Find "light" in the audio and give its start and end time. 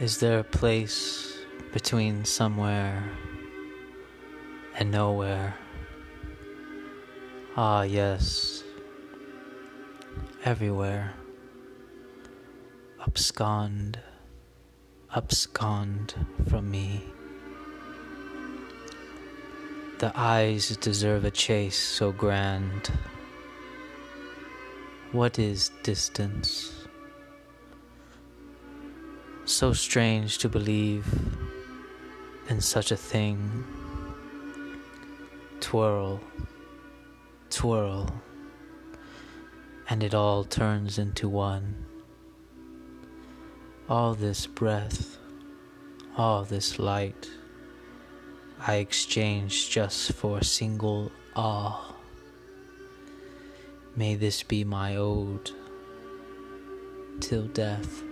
46.78-47.28